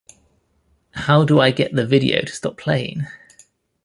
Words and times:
How 0.95 1.23
do 1.25 1.39
I 1.39 1.51
get 1.51 1.73
the 1.73 1.85
video 1.85 2.21
to 2.21 2.31
stop 2.33 2.57
playing? 2.57 3.03